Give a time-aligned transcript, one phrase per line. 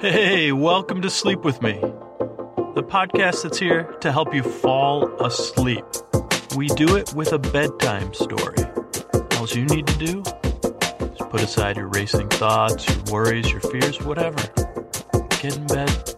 [0.00, 5.84] Hey, welcome to Sleep With Me, the podcast that's here to help you fall asleep.
[6.54, 8.58] We do it with a bedtime story.
[9.32, 14.00] All you need to do is put aside your racing thoughts, your worries, your fears,
[14.00, 14.38] whatever.
[15.40, 16.14] Get in bed,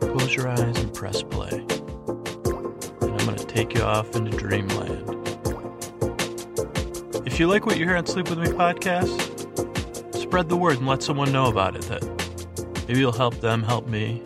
[0.00, 1.50] close your eyes, and press play.
[1.50, 5.04] And I'm going to take you off into dreamland.
[7.24, 9.35] If you like what you hear on Sleep With Me podcast,
[10.26, 12.02] spread the word and let someone know about it that
[12.88, 14.20] maybe you'll help them help me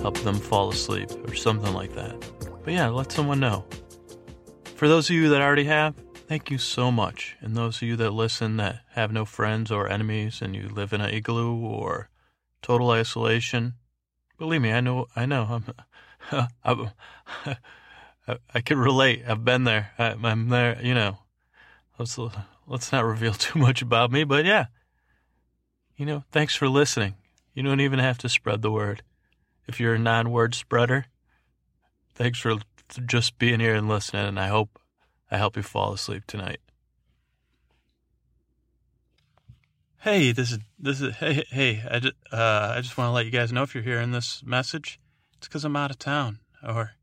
[0.00, 2.12] help them fall asleep or something like that.
[2.64, 3.64] But yeah let someone know.
[4.74, 5.94] For those of you that already have
[6.26, 7.36] thank you so much.
[7.40, 10.92] And those of you that listen that have no friends or enemies and you live
[10.92, 12.08] in an igloo or
[12.60, 13.74] total isolation
[14.38, 15.62] believe me i know i know.
[16.32, 16.90] I'm, I'm
[18.26, 19.22] I, I can relate.
[19.26, 19.92] I've been there.
[20.00, 21.18] I, i'm there you know.
[21.96, 22.18] Let's
[22.66, 24.66] let's not reveal too much about me but yeah
[26.02, 27.14] you know, thanks for listening.
[27.54, 29.04] You don't even have to spread the word.
[29.68, 31.06] If you're a non word spreader,
[32.12, 32.56] thanks for
[33.06, 34.80] just being here and listening, and I hope
[35.30, 36.58] I help you fall asleep tonight.
[40.00, 41.84] Hey, this is this is hey hey.
[41.88, 44.42] I just uh, I just want to let you guys know if you're hearing this
[44.44, 44.98] message,
[45.38, 46.94] it's because I'm out of town or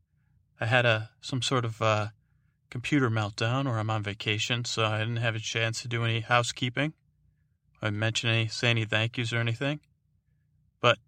[0.60, 2.08] I had a some sort of uh,
[2.68, 6.20] computer meltdown or I'm on vacation, so I didn't have a chance to do any
[6.20, 6.92] housekeeping.
[7.82, 9.80] I mention any, say any thank yous or anything.
[10.80, 10.98] But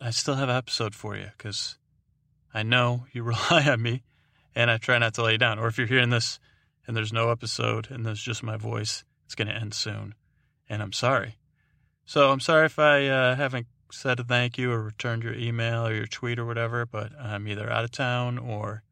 [0.00, 1.78] I still have an episode for you because
[2.52, 4.02] I know you rely on me
[4.54, 5.58] and I try not to lay you down.
[5.58, 6.38] Or if you're hearing this
[6.86, 10.14] and there's no episode and there's just my voice, it's going to end soon.
[10.68, 11.36] And I'm sorry.
[12.06, 15.86] So I'm sorry if I uh, haven't said a thank you or returned your email
[15.86, 18.82] or your tweet or whatever, but I'm either out of town or,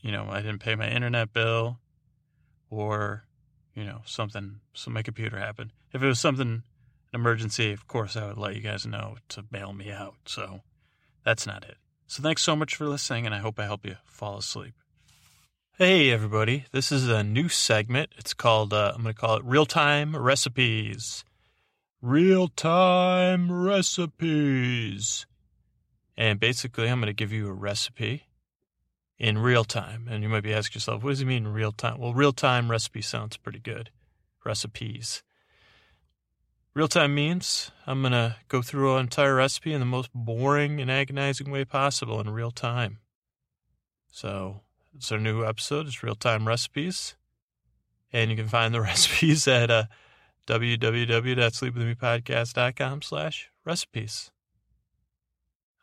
[0.00, 1.78] you know, I didn't pay my internet bill
[2.70, 3.24] or
[3.78, 5.70] you know, something, so my computer happened.
[5.92, 6.62] If it was something, an
[7.14, 10.16] emergency, of course, I would let you guys know to bail me out.
[10.26, 10.62] So
[11.24, 11.76] that's not it.
[12.08, 14.74] So thanks so much for listening, and I hope I help you fall asleep.
[15.76, 16.64] Hey, everybody.
[16.72, 18.10] This is a new segment.
[18.18, 21.24] It's called, uh, I'm going to call it Real Time Recipes.
[22.02, 25.24] Real Time Recipes.
[26.16, 28.24] And basically, I'm going to give you a recipe
[29.18, 30.06] in real time.
[30.08, 31.98] And you might be asking yourself, what does he mean in real time?
[31.98, 33.90] Well, real time recipe sounds pretty good.
[34.44, 35.24] Recipes.
[36.74, 40.80] Real time means I'm going to go through an entire recipe in the most boring
[40.80, 42.98] and agonizing way possible in real time.
[44.10, 44.60] So,
[44.94, 45.86] it's our new episode.
[45.86, 47.16] It's real time recipes.
[48.12, 49.84] And you can find the recipes at uh,
[50.46, 54.30] www.sleepwithmepodcast.com slash recipes.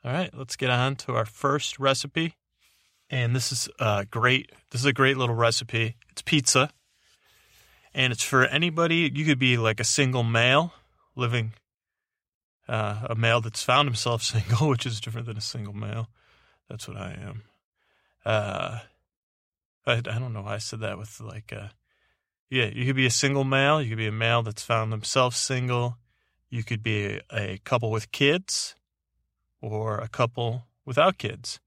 [0.03, 2.35] All right, let's get on to our first recipe
[3.09, 4.51] and this is a great.
[4.71, 5.95] This is a great little recipe.
[6.11, 6.71] It's pizza,
[7.93, 9.11] and it's for anybody.
[9.13, 10.73] You could be like a single male
[11.15, 11.53] living,
[12.67, 16.09] uh, a male that's found himself single, which is different than a single male.
[16.69, 17.43] That's what I am.
[18.25, 18.79] Uh,
[19.85, 21.67] I, I don't know why I said that with like, uh,
[22.49, 23.81] yeah, you could be a single male.
[23.81, 25.97] You could be a male that's found himself single.
[26.49, 28.75] You could be a, a couple with kids,
[29.61, 31.59] or a couple without kids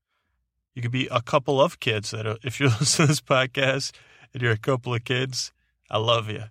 [0.78, 3.90] you could be a couple of kids that are, if you listen to this podcast
[4.32, 5.50] and you're a couple of kids,
[5.90, 6.44] I love you.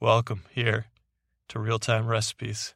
[0.00, 0.86] Welcome here
[1.46, 2.74] to Real Time Recipes.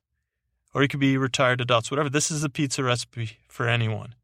[0.73, 2.09] Or you could be retired adults, whatever.
[2.09, 4.15] This is a pizza recipe for anyone.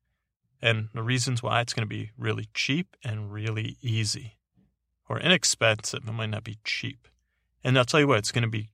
[0.63, 4.37] And the reasons why it's going to be really cheap and really easy
[5.09, 6.07] or inexpensive.
[6.07, 7.09] It might not be cheap.
[7.65, 8.71] And I'll tell you what, it's going to be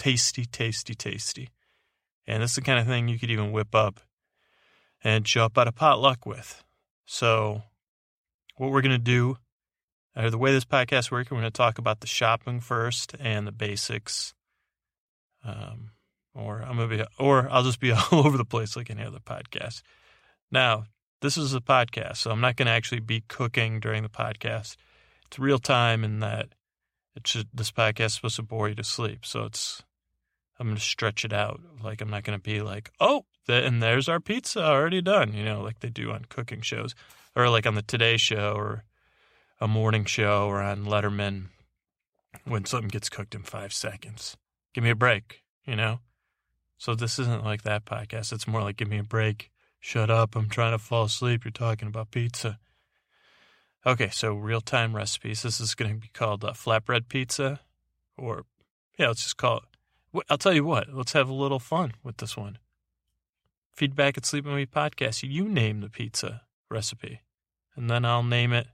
[0.00, 1.50] tasty, tasty, tasty.
[2.26, 4.00] And this is the kind of thing you could even whip up
[5.04, 6.64] and show up at a potluck with.
[7.12, 7.64] So,
[8.56, 9.36] what we're going to do,
[10.14, 13.48] uh, the way this podcast works, we're going to talk about the shopping first and
[13.48, 14.32] the basics.
[15.44, 15.90] Um,
[16.36, 19.18] or I'm gonna be, or I'll just be all over the place like any other
[19.18, 19.82] podcast.
[20.52, 20.84] Now,
[21.20, 24.76] this is a podcast, so I'm not going to actually be cooking during the podcast.
[25.26, 26.50] It's real time in that
[27.16, 29.26] it should, this podcast is supposed to bore you to sleep.
[29.26, 29.82] So it's,
[30.60, 31.60] I'm going to stretch it out.
[31.82, 35.44] Like, I'm not going to be like, oh, and there's our pizza already done, you
[35.44, 36.94] know, like they do on cooking shows
[37.34, 38.84] or like on the Today Show or
[39.60, 41.46] a morning show or on Letterman
[42.44, 44.36] when something gets cooked in five seconds.
[44.72, 46.00] Give me a break, you know?
[46.78, 48.32] So this isn't like that podcast.
[48.32, 49.50] It's more like, give me a break.
[49.80, 50.34] Shut up.
[50.36, 51.44] I'm trying to fall asleep.
[51.44, 52.58] You're talking about pizza.
[53.86, 55.42] Okay, so real time recipes.
[55.42, 57.60] This is going to be called uh, flatbread pizza,
[58.18, 58.44] or
[58.98, 60.24] yeah, let's just call it.
[60.28, 60.92] I'll tell you what.
[60.92, 62.58] Let's have a little fun with this one.
[63.80, 65.26] Feedback at Sleep With Me Podcast.
[65.26, 67.22] You name the pizza recipe,
[67.74, 68.66] and then I'll name it.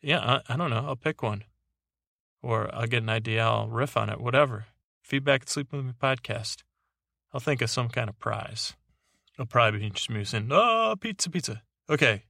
[0.00, 0.84] Yeah, I, I don't know.
[0.86, 1.42] I'll pick one,
[2.42, 3.44] or I'll get an idea.
[3.44, 4.20] I'll riff on it.
[4.20, 4.66] Whatever.
[5.02, 6.58] Feedback at Sleep With Me Podcast.
[7.34, 8.74] I'll think of some kind of prize.
[9.34, 12.22] It'll probably be just me saying, "Oh, pizza, pizza." Okay,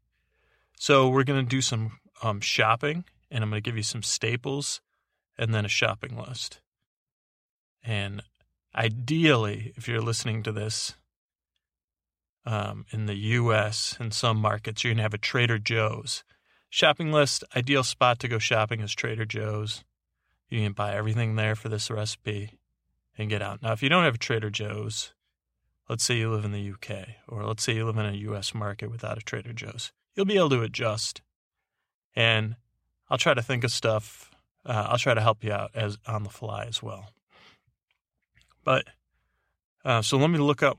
[0.79, 4.81] so we're gonna do some um, shopping, and I'm gonna give you some staples,
[5.37, 6.63] and then a shopping list.
[7.85, 8.23] And
[8.75, 10.95] ideally, if you're listening to this
[12.47, 13.97] um, in the U.S.
[14.01, 16.25] in some markets, you're gonna have a Trader Joe's
[16.71, 17.45] shopping list.
[17.57, 19.85] Ideal spot to go shopping is Trader Joe's.
[20.49, 22.59] You can buy everything there for this recipe
[23.19, 23.63] and get out.
[23.63, 25.13] Now, if you don't have a Trader Joe's,
[25.89, 28.55] let's say you live in the UK, or let's say you live in a US
[28.55, 31.23] market without a Trader Joe's, you'll be able to adjust.
[32.15, 32.57] And
[33.11, 34.31] I'll try to think of stuff.
[34.65, 37.11] Uh, I'll try to help you out as on the fly as well.
[38.65, 38.85] But
[39.85, 40.79] uh, so let me look up.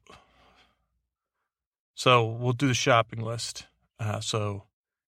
[1.98, 3.66] So we'll do the shopping list.
[4.00, 4.66] Uh, so,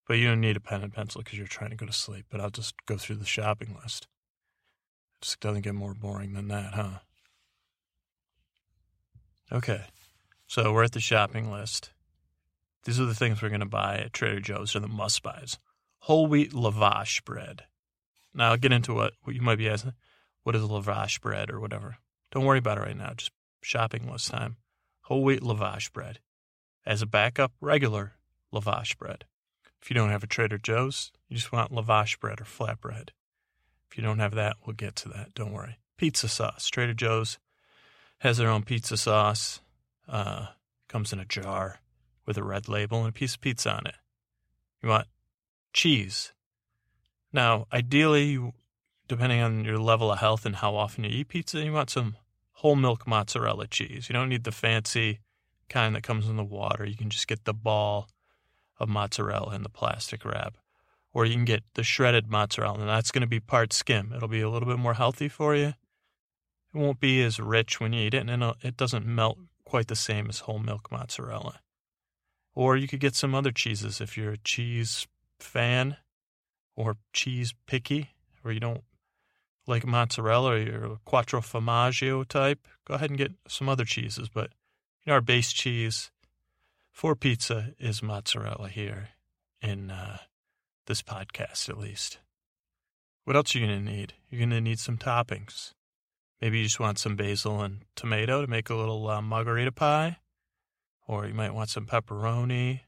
[0.08, 2.26] but you don't need a pen and pencil because you're trying to go to sleep.
[2.32, 4.08] But I'll just go through the shopping list.
[5.22, 6.98] It just doesn't get more boring than that, huh?
[9.52, 9.84] Okay.
[10.48, 11.92] So we're at the shopping list.
[12.86, 15.60] These are the things we're going to buy at Trader Joe's or the must buys.
[16.00, 17.66] Whole wheat lavash bread.
[18.34, 19.94] Now I'll get into what, what you might be asking.
[20.42, 21.98] What is lavash bread or whatever?
[22.32, 23.14] Don't worry about it right now.
[23.16, 23.30] Just
[23.62, 24.56] shopping list time.
[25.02, 26.18] Whole wheat lavash bread.
[26.90, 28.14] As a backup, regular
[28.52, 29.26] lavash bread.
[29.80, 33.10] If you don't have a Trader Joe's, you just want lavash bread or flatbread.
[33.92, 35.36] If you don't have that, we'll get to that.
[35.36, 35.78] Don't worry.
[35.98, 36.68] Pizza sauce.
[36.68, 37.38] Trader Joe's
[38.22, 39.62] has their own pizza sauce.
[40.08, 40.48] Uh,
[40.88, 41.80] comes in a jar
[42.26, 43.96] with a red label and a piece of pizza on it.
[44.82, 45.06] You want
[45.74, 46.34] cheese.
[47.32, 48.52] Now, ideally,
[49.08, 52.16] depending on your level of health and how often you eat pizza, you want some
[52.54, 54.10] whole milk mozzarella cheese.
[54.10, 55.20] You don't need the fancy
[55.70, 56.86] kind that comes in the water.
[56.86, 58.10] You can just get the ball
[58.80, 60.58] of mozzarella in the plastic wrap.
[61.14, 64.14] Or you can get the shredded mozzarella, and that's going to be part skim.
[64.16, 65.74] It'll be a little bit more healthy for you.
[66.74, 69.96] It won't be as rich when you eat it, and it doesn't melt quite the
[69.96, 71.62] same as whole milk mozzarella.
[72.54, 75.08] Or you could get some other cheeses if you're a cheese
[75.40, 75.98] fan
[76.76, 78.12] or cheese picky,
[78.44, 78.84] or you don't
[79.66, 82.68] like mozzarella or you're a quattro formaggio type.
[82.86, 84.52] Go ahead and get some other cheeses, but
[85.10, 86.12] our base cheese
[86.92, 89.10] for pizza is mozzarella here
[89.62, 90.18] in uh,
[90.86, 92.20] this podcast, at least.
[93.24, 94.14] What else are you going to need?
[94.30, 95.74] You're going to need some toppings.
[96.42, 100.18] Maybe you just want some basil and tomato to make a little uh, margherita pie.
[101.08, 102.82] Or you might want some pepperoni,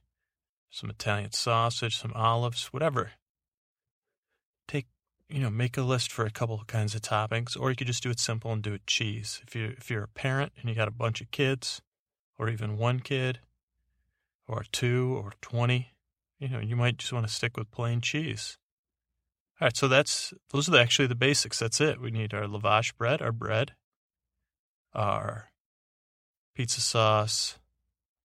[0.70, 3.12] some Italian sausage, some olives, whatever.
[4.68, 4.88] Take,
[5.30, 7.88] you know, make a list for a couple of kinds of toppings, or you could
[7.88, 9.42] just do it simple and do it cheese.
[9.46, 11.82] If you if you're a parent and you got a bunch of kids,
[12.42, 13.40] or even one kid,
[14.48, 15.94] or two, or twenty,
[16.40, 18.58] you know, you might just want to stick with plain cheese.
[19.60, 21.60] All right, so that's those are actually the basics.
[21.60, 22.02] That's it.
[22.02, 23.74] We need our lavash bread, our bread,
[24.96, 25.52] our
[26.56, 27.60] pizza sauce,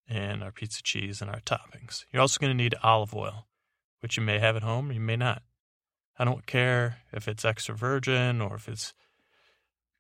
[0.09, 2.07] and our pizza cheese and our toppings.
[2.11, 3.49] You're also going to need olive oil,
[4.01, 5.43] which you may have at home or you may not.
[6.19, 8.95] I don't care if it's extra virgin or if it's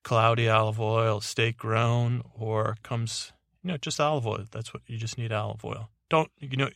[0.02, 3.32] cloudy olive oil, steak grown, or comes,
[3.66, 4.44] you know, just olive oil.
[4.52, 5.90] That's what you just need olive oil.
[6.08, 6.70] Don't, you know,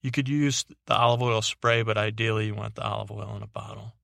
[0.00, 3.42] you could use the olive oil spray, but ideally you want the olive oil in
[3.42, 3.94] a bottle.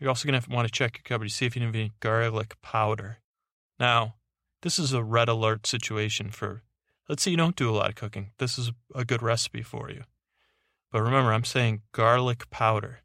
[0.00, 1.92] You're also going to want to check your cupboard to see if you have any
[2.00, 3.18] garlic powder.
[3.78, 4.14] Now,
[4.62, 6.62] this is a red alert situation for,
[7.10, 8.30] let's say you don't do a lot of cooking.
[8.38, 10.04] This is a good recipe for you.
[10.90, 13.00] But remember, I'm saying garlic powder.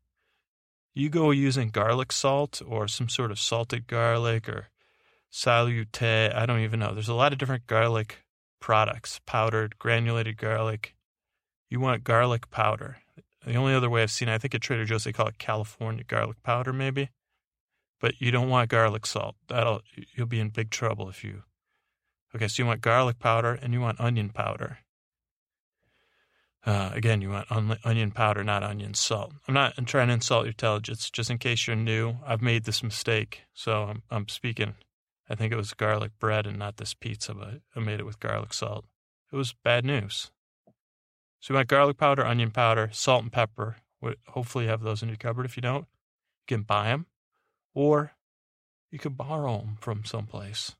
[0.93, 4.69] You go using garlic salt or some sort of salted garlic or
[5.29, 6.01] salute.
[6.01, 6.93] I don't even know.
[6.93, 8.23] There's a lot of different garlic
[8.59, 10.95] products, powdered, granulated garlic
[11.69, 12.97] you want garlic powder.
[13.45, 15.37] The only other way I've seen it, I think at Trader Joe's they call it
[15.37, 17.09] California garlic powder, maybe.
[17.99, 19.35] But you don't want garlic salt.
[19.47, 19.81] That'll
[20.15, 21.43] you'll be in big trouble if you.
[22.35, 24.79] Okay, so you want garlic powder and you want onion powder.
[26.65, 29.33] Uh, again, you want on, onion powder, not onion salt.
[29.47, 31.09] I'm not I'm trying to insult your intelligence.
[31.09, 34.75] Just in case you're new, I've made this mistake, so I'm, I'm speaking.
[35.29, 38.19] I think it was garlic bread and not this pizza, but I made it with
[38.19, 38.85] garlic salt.
[39.31, 40.31] It was bad news.
[41.39, 43.77] So you want garlic powder, onion powder, salt and pepper.
[44.29, 45.45] Hopefully you have those in your cupboard.
[45.45, 45.85] If you don't,
[46.41, 47.07] you can buy them,
[47.73, 48.13] or
[48.89, 50.75] you could borrow them from someplace.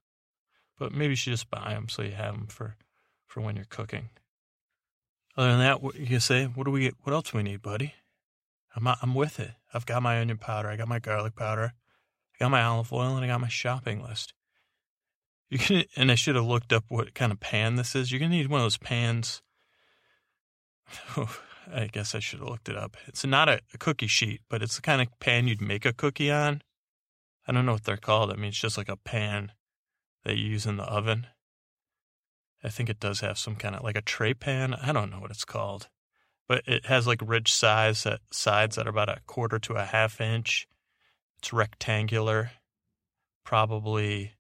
[0.80, 2.76] But maybe you should just buy them so you have them for,
[3.26, 4.10] for when you're cooking.
[5.36, 6.92] Other than that, you can say, what do we?
[7.04, 7.94] What else do we need, buddy?
[8.76, 9.52] I'm I'm with it.
[9.74, 10.70] I've got my onion powder.
[10.70, 11.74] I got my garlic powder.
[12.34, 14.34] I got my olive oil, and I got my shopping list.
[15.50, 18.12] You can, and I should have looked up what kind of pan this is.
[18.12, 19.42] You're gonna need one of those pans
[21.74, 22.98] I guess I should have looked it up.
[23.08, 25.94] It's not a, a, cookie sheet, but it's the kind of pan you'd make a
[25.94, 26.62] cookie on.
[27.48, 28.32] I don't know what they're called.
[28.32, 29.52] I mean, it's just like a pan
[30.24, 31.28] that you use in the oven.
[32.64, 34.74] I think it does have some kind of like a tray pan.
[34.74, 35.90] I don't know what it's called,
[36.48, 39.86] but it has like ridge size at sides that are about a quarter to a
[39.86, 40.68] half inch.
[41.38, 42.52] It's rectangular,
[43.46, 44.34] probably,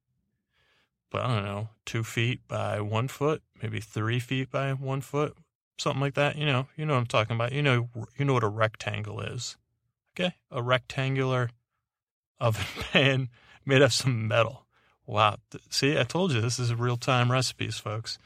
[1.13, 5.37] I don't know, two feet by one foot, maybe three feet by one foot,
[5.77, 6.35] something like that.
[6.35, 7.51] You know, you know what I'm talking about.
[7.51, 9.57] You know, you know what a rectangle is.
[10.15, 11.51] Okay, a rectangular
[12.39, 13.29] oven pan
[13.65, 14.65] made of some metal.
[15.05, 15.37] Wow.
[15.69, 18.17] See, I told you this is real time recipes, folks.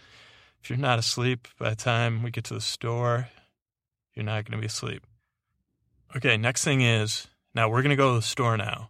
[0.64, 3.30] If you're not asleep by the time we get to the store,
[4.14, 5.06] you're not going to be asleep.
[6.16, 8.90] Okay, next thing is now we're going to go to the store now.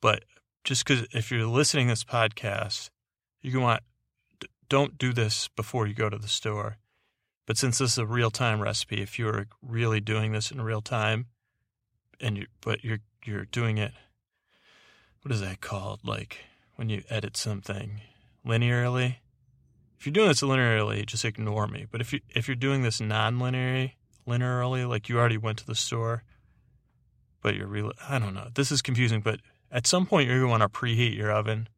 [0.00, 0.24] But
[0.64, 2.90] just because if you're listening to this podcast,
[3.52, 3.82] you want,
[4.68, 6.78] don't do this before you go to the store.
[7.46, 10.80] But since this is a real time recipe, if you're really doing this in real
[10.80, 11.26] time,
[12.20, 13.92] and you but you're you're doing it,
[15.22, 16.00] what is that called?
[16.04, 16.38] Like
[16.76, 18.00] when you edit something
[18.46, 19.16] linearly.
[19.98, 21.86] If you're doing this linearly, just ignore me.
[21.90, 23.92] But if you if you're doing this non-linearly,
[24.26, 26.22] linearly, like you already went to the store,
[27.42, 28.48] but you're really I don't know.
[28.54, 31.68] This is confusing, but at some point you're going to want to preheat your oven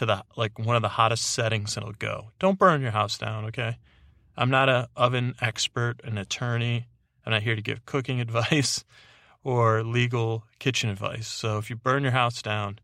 [0.00, 2.30] to the like one of the hottest settings and it'll go.
[2.38, 3.76] Don't burn your house down, okay?
[4.34, 6.86] I'm not an oven expert, an attorney.
[7.26, 8.82] I'm not here to give cooking advice
[9.44, 11.28] or legal kitchen advice.
[11.28, 12.78] So if you burn your house down,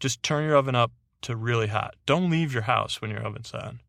[0.00, 1.96] just turn your oven up to really hot.
[2.06, 3.80] Don't leave your house when your oven's on.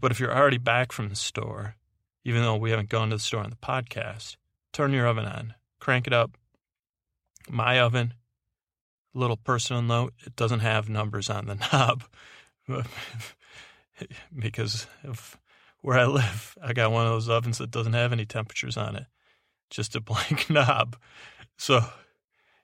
[0.00, 1.76] But if you're already back from the store,
[2.24, 4.36] even though we haven't gone to the store on the podcast,
[4.72, 6.32] turn your oven on, crank it up.
[7.48, 8.14] My oven,
[9.16, 12.04] little personal note, it doesn't have numbers on the knob
[14.38, 15.36] because of
[15.80, 16.56] where I live.
[16.62, 19.06] I got one of those ovens that doesn't have any temperatures on it
[19.70, 20.96] just a blank knob.
[21.56, 21.80] So,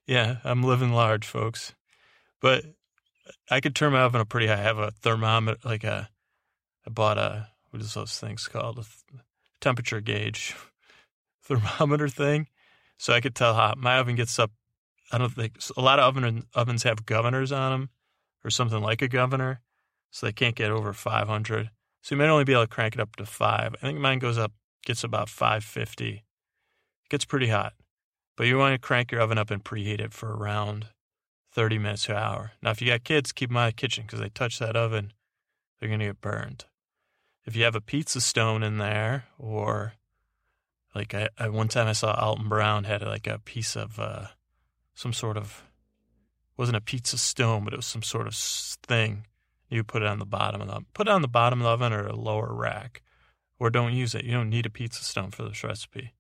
[0.06, 1.74] yeah, I'm living large, folks.
[2.40, 2.64] But
[3.50, 4.54] I could turn my oven up pretty high.
[4.54, 6.08] I have a thermometer, like a,
[6.86, 8.78] I bought a, what is those things called?
[8.78, 9.22] A th-
[9.60, 10.54] temperature gauge
[11.42, 12.48] thermometer thing.
[12.98, 14.50] So I could tell how my oven gets up.
[15.12, 17.90] I don't think a lot of oven, ovens have governors on them
[18.44, 19.60] or something like a governor.
[20.10, 21.70] So they can't get over 500.
[22.02, 23.74] So you might only be able to crank it up to five.
[23.80, 24.52] I think mine goes up,
[24.84, 26.22] gets about 550 It
[27.08, 27.74] gets pretty hot,
[28.36, 30.88] but you want to crank your oven up and preheat it for around
[31.52, 32.52] 30 minutes to an hour.
[32.62, 34.76] Now, if you got kids, keep them out of the kitchen because they touch that
[34.76, 35.12] oven,
[35.78, 36.64] they're going to get burned.
[37.46, 39.94] If you have a pizza stone in there, or
[40.94, 44.26] like I, I one time I saw Alton Brown had like a piece of uh,
[44.94, 45.64] some sort of
[46.56, 49.26] wasn't a pizza stone, but it was some sort of thing.
[49.68, 51.70] You put it on the bottom of the put it on the bottom of the
[51.70, 53.02] oven or a lower rack,
[53.58, 54.24] or don't use it.
[54.24, 56.12] You don't need a pizza stone for this recipe.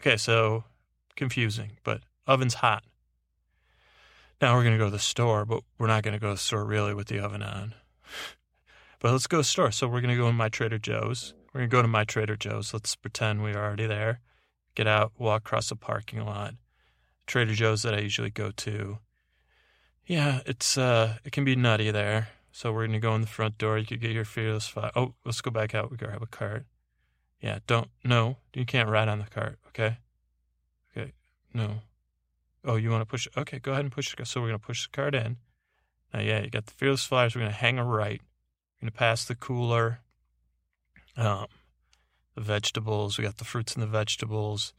[0.00, 0.64] Okay, so
[1.14, 2.84] confusing, but oven's hot.
[4.40, 6.64] Now we're to go to the store, but we're not to go to the store
[6.64, 7.74] really with the oven on.
[8.98, 9.70] But let's go to the store.
[9.72, 11.34] So we're to go in my Trader Joe's.
[11.52, 12.72] We're to go to my Trader Joe's.
[12.72, 14.20] Let's pretend we're already there.
[14.74, 16.54] Get out, walk across the parking lot.
[17.26, 18.98] Trader Joe's that I usually go to.
[20.06, 22.28] Yeah, it's uh it can be nutty there.
[22.52, 23.76] So we're gonna go in the front door.
[23.76, 24.92] You could get your fearless flyer.
[24.94, 25.90] Oh, let's go back out.
[25.90, 26.64] We grab a cart.
[27.40, 27.88] Yeah, don't.
[28.04, 29.58] No, you can't ride on the cart.
[29.68, 29.98] Okay.
[30.96, 31.12] Okay.
[31.52, 31.80] No.
[32.64, 33.28] Oh, you want to push?
[33.36, 34.14] Okay, go ahead and push.
[34.24, 35.36] So we're gonna push the cart in.
[36.14, 37.34] Now, yeah, you got the fearless flyers.
[37.34, 38.20] We're gonna hang a right.
[38.20, 40.00] We're gonna pass the cooler.
[41.16, 41.46] Um,
[42.34, 43.18] the vegetables.
[43.18, 44.72] We got the fruits and the vegetables.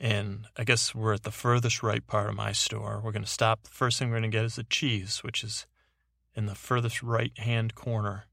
[0.00, 3.02] And I guess we're at the furthest right part of my store.
[3.04, 3.64] We're going to stop.
[3.64, 5.66] The first thing we're going to get is the cheese, which is
[6.34, 8.24] in the furthest right hand corner.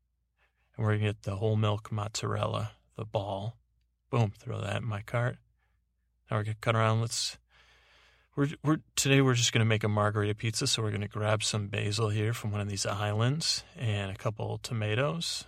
[0.76, 3.58] And we're going to get the whole milk mozzarella the ball.
[4.10, 5.38] Boom, throw that in my cart.
[6.30, 7.02] Now we're gonna cut around.
[7.02, 7.38] Let's.
[8.36, 10.68] We're we're today we're just gonna make a margarita pizza.
[10.68, 14.60] So we're gonna grab some basil here from one of these islands and a couple
[14.62, 15.46] tomatoes.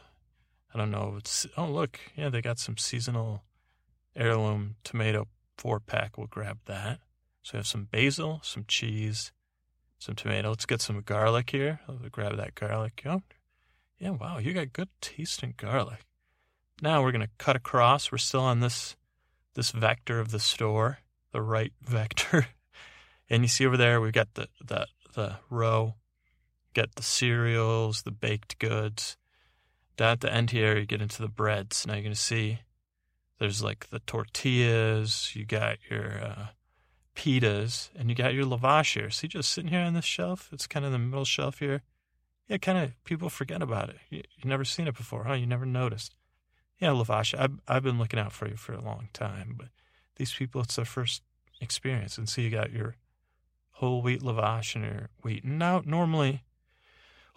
[0.74, 1.16] I don't know.
[1.18, 3.44] It's oh look, yeah, they got some seasonal
[4.16, 5.28] heirloom tomato
[5.60, 6.18] four pack.
[6.18, 7.00] We'll grab that.
[7.44, 9.32] So we have some basil, some cheese,
[10.00, 10.50] some tomato.
[10.50, 11.82] Let's get some garlic here.
[11.88, 13.02] I'll grab that garlic.
[13.06, 13.22] Oh,
[14.00, 16.06] yeah, wow, you got good taste in garlic.
[16.82, 18.12] Now we're going to cut across.
[18.12, 18.96] We're still on this
[19.56, 21.00] this vector of the store,
[21.34, 22.48] the right vector.
[23.30, 25.96] and you see over there we've got the the the row,
[26.74, 29.18] get the cereals, the baked goods.
[29.98, 31.86] Down at the end here you get into the breads.
[31.86, 32.60] Now you're going to see
[33.40, 36.46] there's like the tortillas, you got your uh,
[37.16, 39.10] pitas, and you got your lavash here.
[39.10, 40.50] See, just sitting here on this shelf.
[40.52, 41.84] It's kind of the middle shelf here.
[42.48, 43.98] Yeah, kind of people forget about it.
[44.10, 45.34] You, have never seen it before, huh?
[45.34, 46.16] You never noticed.
[46.80, 49.68] Yeah, Lavash, I've, I've been looking out for you for a long time, but
[50.16, 51.22] these people, it's their first
[51.62, 52.18] experience.
[52.18, 52.96] And so you got your
[53.74, 55.46] whole wheat lavash and your wheat.
[55.46, 56.44] Now, normally,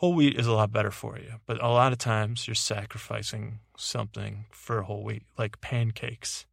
[0.02, 3.60] whole wheat is a lot better for you, but a lot of times you're sacrificing
[3.76, 6.44] something for whole wheat, like pancakes.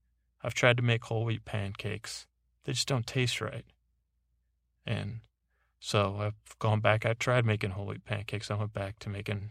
[0.44, 2.28] I've tried to make whole wheat pancakes,
[2.64, 3.66] they just don't taste right.
[4.86, 5.22] And
[5.80, 7.08] so I've gone back.
[7.08, 8.52] I tried making whole wheat pancakes.
[8.52, 9.50] I went back to making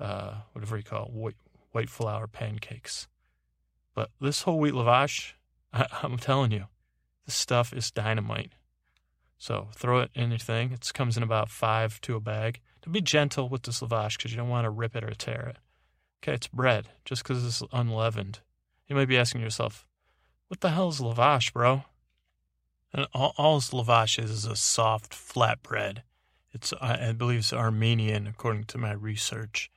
[0.00, 1.36] uh, whatever you call it, white,
[1.70, 3.06] white flour pancakes.
[3.94, 5.34] But this whole wheat lavash,
[5.72, 6.64] I, I'm telling you,
[7.24, 8.54] this stuff is dynamite.
[9.38, 10.72] So throw it in your thing.
[10.72, 12.60] It comes in about five to a bag.
[12.82, 15.52] To be gentle with this lavash because you don't want to rip it or tear
[15.54, 15.56] it.
[16.22, 18.40] Okay, it's bread just because it's unleavened.
[18.88, 19.86] You might be asking yourself,
[20.48, 21.84] what the hell is lavash, bro?
[22.92, 26.02] And all, all lavash is is a soft flat bread.
[26.52, 29.70] It's I believe it's Armenian according to my research,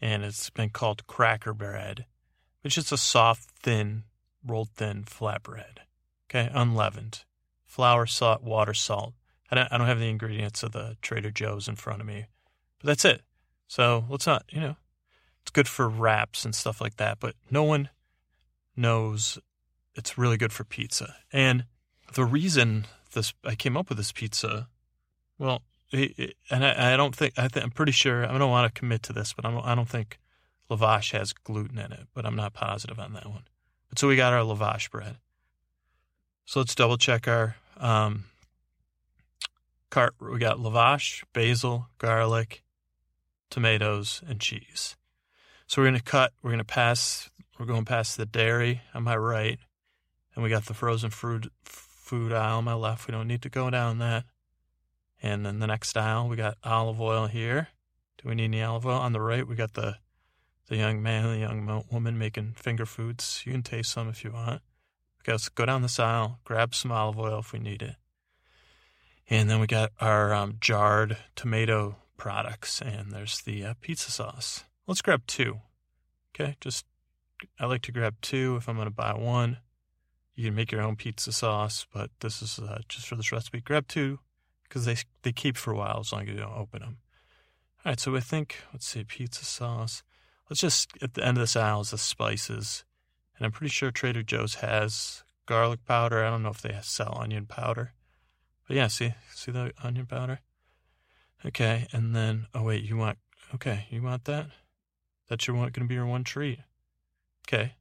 [0.00, 2.04] and it's been called cracker bread,
[2.60, 4.04] which is a soft, thin,
[4.46, 5.80] rolled thin flat bread.
[6.28, 7.24] Okay, unleavened,
[7.64, 9.14] flour, salt, water, salt.
[9.50, 12.26] I don't, I don't have the ingredients of the Trader Joe's in front of me,
[12.80, 13.22] but that's it.
[13.68, 14.76] So let's not, you know,
[15.42, 17.88] it's good for wraps and stuff like that, but no one
[18.76, 19.38] knows
[19.94, 21.16] it's really good for pizza.
[21.32, 21.64] And
[22.14, 24.68] the reason this I came up with this pizza,
[25.38, 28.72] well, it, it, and I, I, don't think I am pretty sure I don't want
[28.72, 30.18] to commit to this, but I'm, I do not think
[30.70, 33.44] lavash has gluten in it, but I'm not positive on that one.
[33.88, 35.16] But so we got our lavash bread.
[36.44, 38.24] So let's double check our um,
[39.90, 40.14] cart.
[40.20, 42.62] We got lavash, basil, garlic,
[43.50, 44.96] tomatoes, and cheese.
[45.66, 46.32] So we're gonna cut.
[46.42, 47.30] We're gonna pass.
[47.58, 49.58] We're going past the dairy on my right,
[50.34, 53.06] and we got the frozen fruit food aisle on my left.
[53.06, 54.24] We don't need to go down that.
[55.22, 57.68] And then the next aisle, we got olive oil here.
[58.18, 58.98] Do we need any olive oil?
[58.98, 59.98] On the right, we got the
[60.68, 63.42] the young man and the young woman making finger foods.
[63.44, 64.62] You can taste some if you want.
[65.20, 67.96] Okay, let's go down this aisle, grab some olive oil if we need it.
[69.30, 74.64] And then we got our um, jarred tomato products, and there's the uh, pizza sauce.
[74.88, 75.60] Let's grab two.
[76.34, 76.84] Okay, just
[77.58, 79.58] I like to grab two if I'm going to buy one.
[80.34, 83.60] You can make your own pizza sauce, but this is uh, just for this recipe.
[83.60, 84.18] Grab two
[84.64, 86.98] because they they keep for a while as long as you don't open them.
[87.84, 90.02] All right, so I think let's see, pizza sauce.
[90.48, 92.84] Let's just at the end of this aisle is the spices,
[93.36, 96.24] and I'm pretty sure Trader Joe's has garlic powder.
[96.24, 97.92] I don't know if they sell onion powder,
[98.70, 100.38] but yeah, see see the onion powder.
[101.44, 103.18] Okay, and then oh wait, you want
[103.52, 104.46] okay, you want that?
[105.28, 106.60] That's your one going to be your one treat.
[107.48, 107.72] Okay,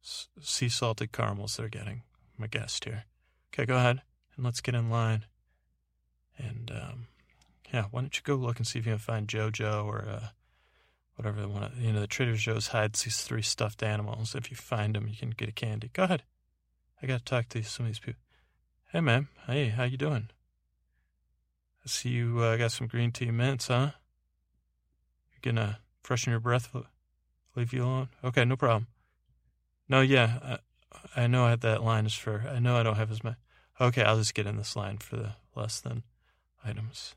[0.00, 2.04] sea salted caramels they're getting.
[2.38, 3.04] My guest here.
[3.52, 4.00] Okay, go ahead
[4.34, 5.26] and let's get in line.
[6.38, 7.08] And um,
[7.70, 10.28] yeah, why don't you go look and see if you can find JoJo or uh,
[11.16, 11.70] whatever one.
[11.78, 14.34] You know, the Trader Joe's hides these three stuffed animals.
[14.34, 15.90] If you find them, you can get a candy.
[15.92, 16.22] Go ahead.
[17.02, 18.22] I got to talk to some of these people.
[18.92, 19.28] Hey, ma'am.
[19.48, 20.30] Hey, how you doing?
[21.84, 23.90] I see you uh, got some green tea mints, huh?
[25.32, 26.72] You're gonna freshen your breath,
[27.56, 28.10] leave you alone.
[28.22, 28.86] Okay, no problem.
[29.88, 30.58] No, yeah,
[31.16, 32.44] I, I know that line is for.
[32.48, 33.34] I know I don't have as much.
[33.80, 36.04] Okay, I'll just get in this line for the less than
[36.64, 37.16] items.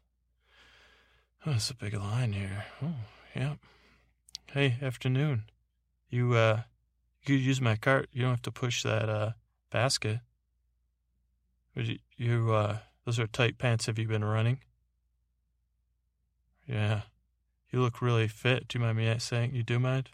[1.45, 2.65] Oh, it's a big line here.
[2.81, 2.95] Oh,
[3.35, 3.55] yeah.
[4.53, 5.43] Hey, afternoon.
[6.09, 6.61] You uh,
[7.27, 8.09] you use my cart.
[8.11, 9.31] You don't have to push that uh
[9.69, 10.21] basket.
[11.75, 13.85] You, you uh, those are tight pants.
[13.85, 14.59] Have you been running?
[16.67, 17.01] Yeah.
[17.71, 18.67] You look really fit.
[18.67, 19.53] Do you mind me saying?
[19.53, 20.09] You do mind?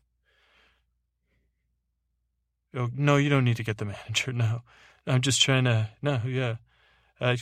[2.76, 4.34] Oh, no, you don't need to get the manager.
[4.34, 4.62] No,
[5.08, 5.89] I'm just trying to.
[6.02, 6.56] No, yeah.
[7.20, 7.38] I,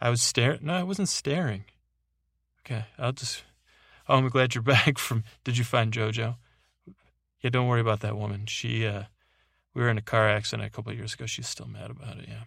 [0.00, 0.60] I was staring.
[0.62, 1.64] No, I wasn't staring.
[2.60, 3.44] Okay, I'll just.
[4.08, 5.24] Oh, I'm glad you're back from.
[5.44, 6.36] Did you find JoJo?
[7.40, 8.46] Yeah, don't worry about that woman.
[8.46, 9.04] She, uh,
[9.74, 11.26] we were in a car accident a couple years ago.
[11.26, 12.26] She's still mad about it.
[12.28, 12.44] Yeah.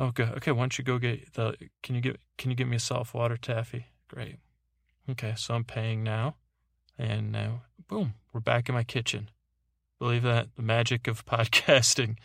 [0.00, 0.24] Okay.
[0.24, 0.52] Okay.
[0.52, 1.54] Why don't you go get the?
[1.82, 2.18] Can you get?
[2.38, 3.86] Can you get me a soft water taffy?
[4.08, 4.36] Great.
[5.10, 5.34] Okay.
[5.36, 6.36] So I'm paying now,
[6.98, 9.30] and now, boom, we're back in my kitchen.
[9.98, 12.16] Believe that the magic of podcasting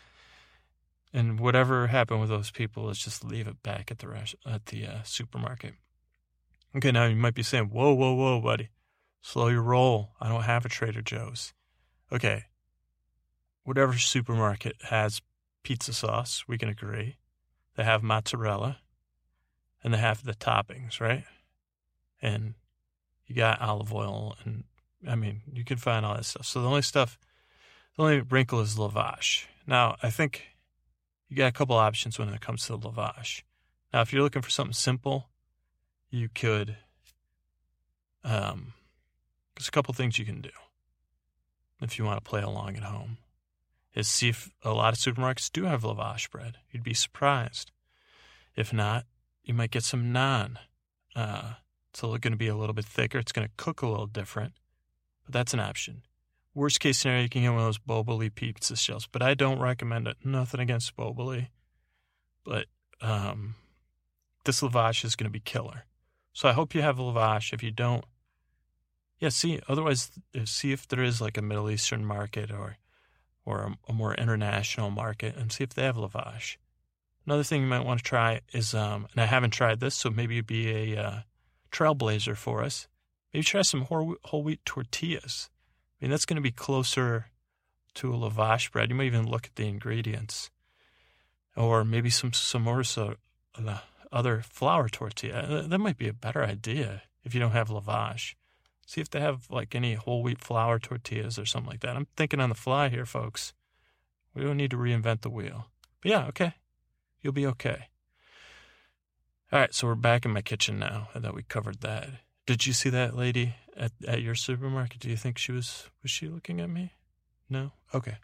[1.12, 4.86] and whatever happened with those people, let's just leave it back at the at the
[4.86, 5.74] uh, supermarket.
[6.74, 8.70] Okay, now you might be saying, "Whoa, whoa, whoa, buddy,
[9.20, 10.12] slow your roll.
[10.20, 11.52] I don't have a Trader Joe's."
[12.10, 12.44] Okay,
[13.64, 15.20] whatever supermarket has
[15.62, 17.16] pizza sauce, we can agree.
[17.76, 18.78] They have mozzarella,
[19.84, 21.24] and they have the toppings, right?
[22.22, 22.54] And
[23.26, 24.64] you got olive oil, and
[25.06, 26.46] I mean, you can find all that stuff.
[26.46, 27.18] So the only stuff
[27.96, 29.46] the only wrinkle is lavash.
[29.66, 30.48] Now, I think
[31.28, 33.42] you got a couple options when it comes to the lavash.
[33.92, 35.28] Now, if you're looking for something simple,
[36.10, 36.76] you could.
[38.22, 38.74] Um,
[39.56, 40.50] there's a couple things you can do
[41.80, 43.18] if you want to play along at home.
[43.96, 46.58] Is see if a lot of supermarkets do have lavash bread.
[46.70, 47.72] You'd be surprised.
[48.54, 49.06] If not,
[49.42, 50.58] you might get some naan.
[51.16, 51.54] Uh,
[51.90, 53.18] It's going to be a little bit thicker.
[53.18, 54.52] It's going to cook a little different,
[55.24, 56.02] but that's an option.
[56.54, 59.60] Worst case scenario, you can get one of those Boboli pizza shells, but I don't
[59.60, 60.18] recommend it.
[60.22, 61.48] Nothing against Boboli,
[62.44, 62.66] but
[63.00, 63.54] um,
[64.44, 65.86] this lavash is going to be killer.
[66.34, 67.54] So I hope you have lavash.
[67.54, 68.04] If you don't,
[69.18, 69.60] yeah, see.
[69.68, 70.10] Otherwise,
[70.44, 72.76] see if there is like a Middle Eastern market or
[73.46, 76.56] or a, a more international market, and see if they have lavash.
[77.24, 80.10] Another thing you might want to try is, um, and I haven't tried this, so
[80.10, 81.20] maybe it'd be a uh,
[81.72, 82.86] trailblazer for us.
[83.32, 85.48] Maybe try some whole, whole wheat tortillas.
[86.00, 87.26] I mean, that's going to be closer
[87.94, 88.90] to a lavash bread.
[88.90, 90.50] You might even look at the ingredients.
[91.56, 93.16] Or maybe some samosa,
[93.58, 93.78] uh,
[94.12, 95.66] other flour tortilla.
[95.66, 98.34] That might be a better idea if you don't have lavash.
[98.86, 101.96] See if they have like any whole wheat flour tortillas or something like that.
[101.96, 103.52] I'm thinking on the fly here, folks.
[104.32, 105.66] We don't need to reinvent the wheel.
[106.00, 106.54] But yeah, okay.
[107.20, 107.88] You'll be okay.
[109.52, 111.08] All right, so we're back in my kitchen now.
[111.14, 112.08] I thought we covered that.
[112.46, 115.00] Did you see that lady at, at your supermarket?
[115.00, 116.92] Do you think she was was she looking at me?
[117.50, 117.72] No?
[117.92, 118.16] Okay.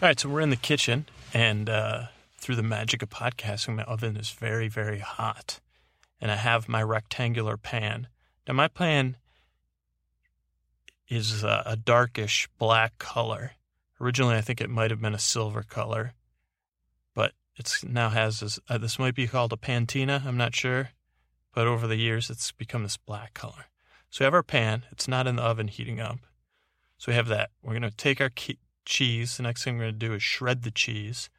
[0.00, 2.06] All right, so we're in the kitchen and uh,
[2.36, 5.60] through the magic of podcasting, my oven is very, very hot.
[6.20, 8.08] And I have my rectangular pan.
[8.46, 9.16] Now my pan
[11.08, 13.52] is a, darkish black color.
[14.00, 16.14] Originally, I think it might have been a silver color,
[17.14, 18.60] but it's now has this.
[18.68, 20.22] Uh, this might be called a pantina.
[20.24, 20.90] I'm not sure,
[21.54, 23.66] but over the years, it's become this black color.
[24.10, 24.84] So we have our pan.
[24.90, 26.18] It's not in the oven heating up.
[26.98, 27.50] So we have that.
[27.62, 28.30] We're going to take our
[28.84, 29.36] cheese.
[29.36, 31.30] The next thing we're going to do is shred the cheese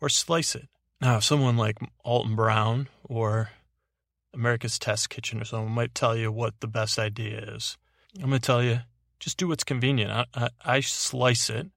[0.00, 0.68] or slice it.
[1.00, 3.50] Now, someone like Alton Brown or
[4.34, 7.76] America's Test Kitchen or someone might tell you what the best idea is.
[8.16, 8.80] I'm going to tell you
[9.18, 10.10] just do what's convenient.
[10.10, 11.68] I, I, I slice it,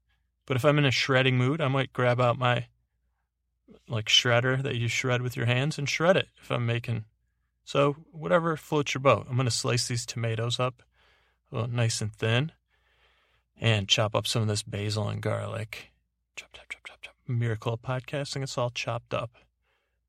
[0.46, 2.66] but if I'm in a shredding mood, I might grab out my
[3.88, 7.06] like shredder that you shred with your hands and shred it if I'm making.
[7.64, 9.28] So whatever floats your boat.
[9.30, 10.84] I'm going to slice these tomatoes up
[11.52, 12.52] nice and thin
[13.60, 15.92] and chop up some of this basil and garlic.
[16.36, 17.16] Chop, chop, chop, chop, chop.
[17.28, 18.44] Miracle of podcasting.
[18.44, 19.32] It's all chopped up.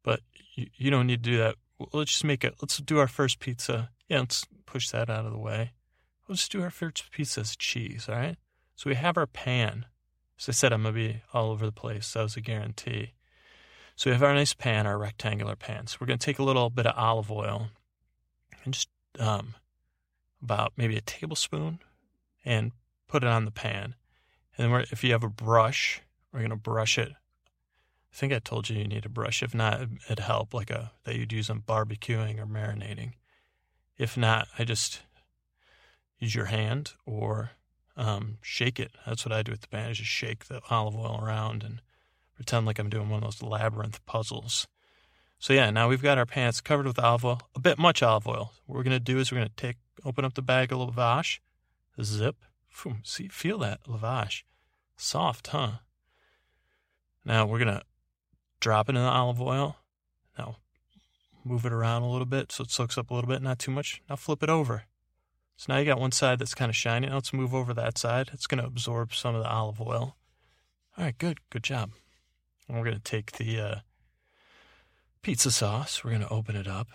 [0.03, 0.21] But
[0.55, 1.57] you, you don't need to do that.
[1.93, 2.55] Let's just make it.
[2.63, 3.91] Let's do our first pizza.
[4.09, 5.73] Yeah, let's push that out of the way.
[6.33, 8.39] Let's do our first piece of cheese, all right?
[8.75, 9.85] So we have our pan.
[10.41, 12.11] As I said, I'm going to be all over the place.
[12.15, 13.13] That was a guarantee.
[13.97, 15.89] So we have our nice pan, our rectangular pan.
[15.89, 17.69] So we're going to take a little bit of olive oil
[18.65, 19.57] and just um,
[20.43, 21.81] about maybe a tablespoon
[22.47, 22.73] and
[23.09, 23.95] put it on the pan.
[24.57, 26.01] And then if you have a brush,
[26.33, 27.11] we're going to brush it.
[27.11, 29.43] I think I told you you need a brush.
[29.43, 33.17] If not, it'd help, like a that you'd use on barbecuing or marinating.
[33.99, 35.03] If not, I just
[36.23, 37.51] use your hand or
[37.97, 38.93] um, shake it.
[39.05, 39.91] That's what I do with the pan.
[39.91, 41.83] I just shake the olive oil around and
[42.37, 44.69] pretend like I'm doing one of those labyrinth puzzles.
[45.41, 48.29] So yeah, now we've got our pans covered with olive oil, a bit much olive
[48.29, 48.53] oil.
[48.67, 51.41] What we're gonna do is we're gonna take, open up the bag of lavash,
[52.01, 52.37] zip,
[52.83, 54.45] boom, see, feel that lavash,
[54.97, 55.73] soft, huh?
[57.25, 57.83] Now we're gonna
[58.61, 59.77] drop it in the olive oil.
[60.39, 60.59] Now
[61.45, 63.73] move it around a little bit so it soaks up a little bit, not too
[63.73, 64.01] much.
[64.09, 64.85] Now flip it over.
[65.57, 67.07] So now you got one side that's kind of shiny.
[67.07, 68.31] Now let's move over that side.
[68.33, 70.17] It's going to absorb some of the olive oil.
[70.97, 71.39] All right, good.
[71.51, 71.91] Good job.
[72.67, 73.75] And we're going to take the uh,
[75.23, 76.03] pizza sauce.
[76.03, 76.89] We're going to open it up.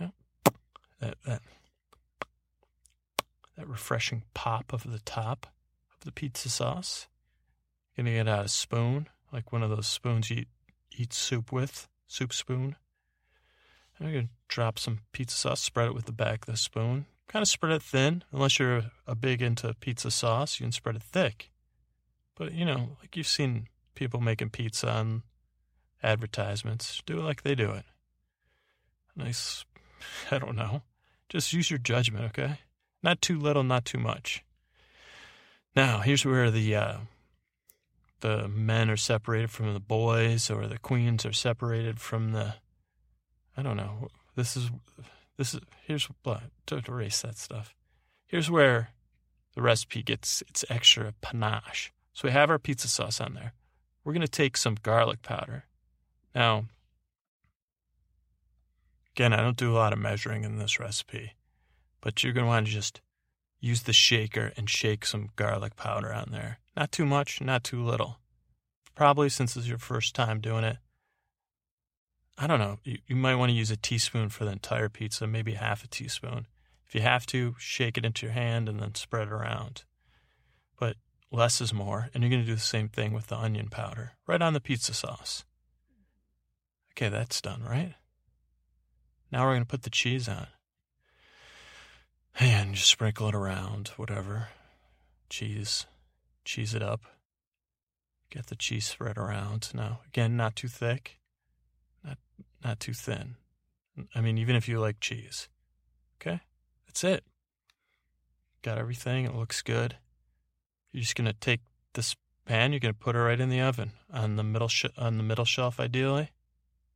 [0.00, 0.08] Yeah.
[1.00, 1.42] That, that,
[3.56, 5.46] that refreshing pop of the top
[5.92, 7.06] of the pizza sauce.
[7.96, 10.48] Going to get out a spoon, like one of those spoons you eat,
[10.96, 12.74] eat soup with, soup spoon.
[14.00, 17.06] We're going to drop some pizza sauce, spread it with the back of the spoon
[17.28, 18.24] kind of spread it thin.
[18.32, 21.50] Unless you're a big into pizza sauce, you can spread it thick.
[22.36, 25.22] But you know, like you've seen people making pizza on
[26.02, 27.84] advertisements, do it like they do it.
[29.16, 29.64] Nice,
[30.30, 30.82] I don't know.
[31.28, 32.60] Just use your judgment, okay?
[33.02, 34.44] Not too little, not too much.
[35.74, 36.96] Now, here's where the uh,
[38.20, 42.54] the men are separated from the boys, or the queens are separated from the.
[43.56, 44.08] I don't know.
[44.36, 44.70] This is
[45.36, 46.08] this is here's
[46.66, 47.74] to erase that stuff.
[48.26, 48.90] Here's where
[49.54, 51.92] the recipe gets its extra panache.
[52.12, 53.52] So we have our pizza sauce on there.
[54.04, 55.64] We're going to take some garlic powder.
[56.34, 56.64] Now,
[59.14, 61.32] again, I don't do a lot of measuring in this recipe,
[62.00, 63.00] but you're going to want to just
[63.60, 66.58] use the shaker and shake some garlic powder on there.
[66.76, 68.18] Not too much, not too little.
[68.94, 70.76] Probably since it's your first time doing it,
[72.36, 72.78] I don't know.
[72.84, 75.88] You, you might want to use a teaspoon for the entire pizza, maybe half a
[75.88, 76.46] teaspoon.
[76.86, 79.84] If you have to, shake it into your hand and then spread it around.
[80.78, 80.96] But
[81.30, 84.12] less is more, and you're going to do the same thing with the onion powder,
[84.26, 85.44] right on the pizza sauce.
[86.92, 87.94] Okay, that's done, right?
[89.32, 90.46] Now we're going to put the cheese on.
[92.38, 94.48] And just sprinkle it around, whatever.
[95.30, 95.86] Cheese,
[96.44, 97.02] cheese it up.
[98.30, 99.70] Get the cheese spread around.
[99.72, 101.18] Now, again, not too thick,
[102.64, 103.36] not too thin.
[104.14, 105.48] I mean, even if you like cheese.
[106.20, 106.40] Okay,
[106.86, 107.24] that's it.
[108.62, 109.24] Got everything.
[109.24, 109.96] It looks good.
[110.92, 111.60] You're just gonna take
[111.92, 112.72] this pan.
[112.72, 115.44] You're gonna put it right in the oven on the middle sh- on the middle
[115.44, 116.30] shelf, ideally.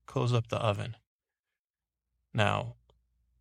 [0.07, 0.97] Close up the oven.
[2.33, 2.75] Now,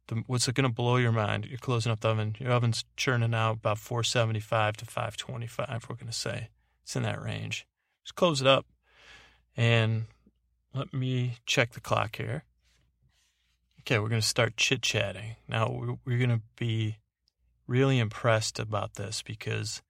[0.08, 1.46] the, what's going to blow your mind?
[1.46, 2.36] You're closing up the oven.
[2.40, 5.88] Your oven's churning out about 475 to 525.
[5.90, 6.50] We're going to say
[6.84, 7.68] it's in that range.
[8.04, 8.66] Just close it up,
[9.56, 10.06] and
[10.74, 12.44] let me check the clock here.
[13.82, 15.36] Okay, we're going to start chit chatting.
[15.48, 16.98] Now, we're going to be
[17.68, 19.82] really impressed about this because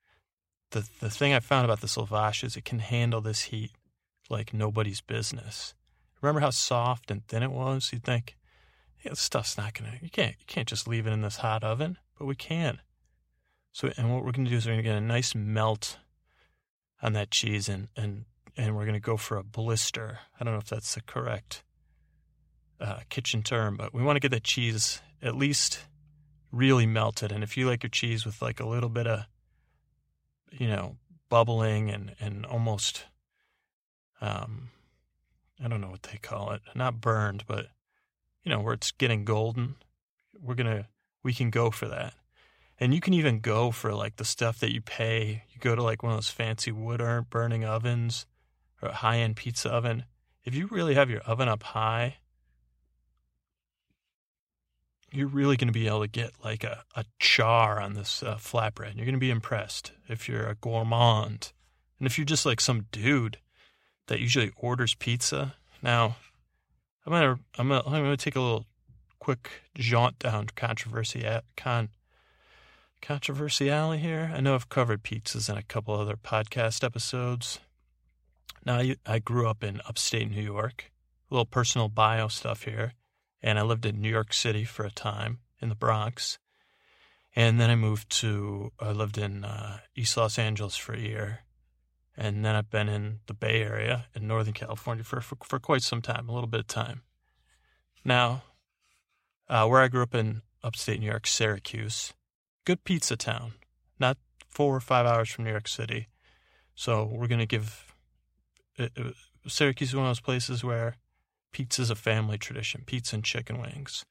[0.72, 3.72] the the thing I found about this lavash is it can handle this heat
[4.30, 5.74] like nobody's business.
[6.22, 7.90] Remember how soft and thin it was?
[7.94, 8.36] You'd think,
[9.04, 9.94] yeah, this stuff's not gonna.
[10.02, 10.36] You can't.
[10.40, 12.80] You can't just leave it in this hot oven, but we can.
[13.72, 15.98] So, and what we're gonna do is we're gonna get a nice melt
[17.02, 18.26] on that cheese, and and
[18.58, 20.20] and we're gonna go for a blister.
[20.40, 21.64] I don't know if that's the correct
[22.82, 25.80] uh, kitchen term, but we want to get that cheese at least
[26.52, 27.32] really melted.
[27.32, 29.26] And if you like your cheese with like a little bit of,
[30.52, 30.98] you know,
[31.30, 33.06] bubbling and and almost,
[34.22, 34.70] um,
[35.64, 37.68] I don't know what they call it, not burned, but
[38.48, 39.76] you know, where it's getting golden,
[40.42, 40.86] we're going to,
[41.22, 42.14] we can go for that.
[42.80, 45.44] And you can even go for like the stuff that you pay.
[45.50, 48.26] You go to like one of those fancy wood burning ovens
[48.82, 50.06] or a high end pizza oven.
[50.44, 52.18] If you really have your oven up high,
[55.12, 58.36] you're really going to be able to get like a, a char on this uh,
[58.36, 58.96] flatbread.
[58.96, 61.54] You're going to be impressed if you're a gourmand.
[62.00, 63.38] And if you're just like some dude
[64.08, 65.56] that usually orders pizza.
[65.82, 66.18] Now,
[67.06, 68.66] I'm gonna I'm gonna I'm gonna take a little
[69.20, 71.90] quick jaunt down controversy at con
[73.02, 74.32] controversy alley here.
[74.34, 77.60] I know I've covered pizzas in a couple other podcast episodes.
[78.68, 80.92] Now I, I grew up in upstate New York.
[81.32, 82.96] A little personal bio stuff here,
[83.42, 86.38] and I lived in New York City for a time in the Bronx,
[87.34, 91.40] and then I moved to I lived in uh, East Los Angeles for a year,
[92.18, 95.82] and then I've been in the Bay Area in Northern California for, for, for quite
[95.82, 97.04] some time, a little bit of time.
[98.04, 98.44] Now,
[99.48, 102.14] uh, where I grew up in upstate New York, Syracuse,
[102.66, 103.54] good pizza town,
[103.98, 104.18] not
[104.50, 106.10] four or five hours from New York City.
[106.76, 107.87] So we're going to give
[108.80, 109.12] Uh, uh,
[109.48, 110.98] Syracuse is one of those places where
[111.52, 114.06] pizza is a family tradition, pizza and chicken wings.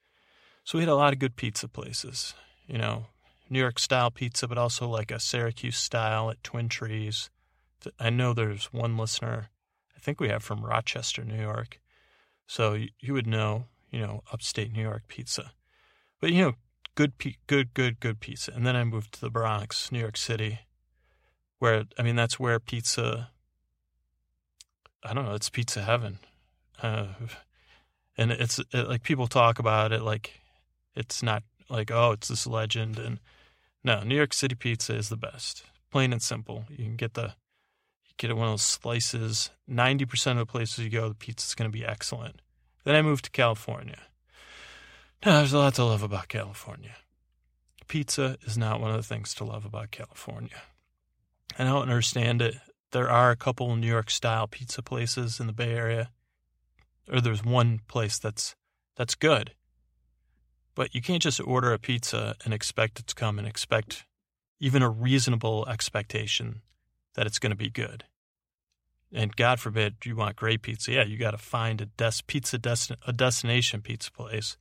[0.63, 2.33] So we had a lot of good pizza places,
[2.67, 3.05] you know,
[3.49, 7.29] New York style pizza, but also like a Syracuse style at Twin Trees
[7.99, 9.49] I know there's one listener,
[9.95, 11.79] I think we have from Rochester, New York.
[12.47, 15.51] So you, you would know, you know, upstate New York pizza.
[16.19, 16.53] But, you know,
[16.95, 17.13] good,
[17.47, 18.51] good, good, good pizza.
[18.53, 20.59] And then I moved to the Bronx, New York City,
[21.59, 23.29] where, I mean, that's where pizza,
[25.03, 26.19] I don't know, it's pizza heaven.
[26.81, 27.07] Uh,
[28.17, 30.41] and it's it, like people talk about it like
[30.95, 32.97] it's not like, oh, it's this legend.
[32.97, 33.19] And
[33.83, 35.63] no, New York City pizza is the best.
[35.91, 36.65] Plain and simple.
[36.69, 37.33] You can get the
[38.05, 39.51] you get one of those slices.
[39.69, 42.41] 90% of the places you go, the pizza's going to be excellent.
[42.83, 43.99] Then I moved to California.
[45.25, 46.95] Now, there's a lot to love about California.
[47.87, 50.61] Pizza is not one of the things to love about California.
[51.57, 52.55] I don't understand it.
[52.91, 56.11] There are a couple New York style pizza places in the Bay Area,
[57.11, 58.55] or there's one place that's
[58.95, 59.51] that's good.
[60.75, 64.05] But you can't just order a pizza and expect it to come and expect
[64.59, 66.61] even a reasonable expectation
[67.15, 68.05] that it's going to be good.
[69.11, 70.91] And God forbid you want great pizza.
[70.91, 72.59] Yeah, you got to find a des- pizza
[73.05, 74.57] a destination pizza place